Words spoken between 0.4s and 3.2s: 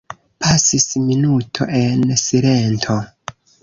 Pasis minuto en silento.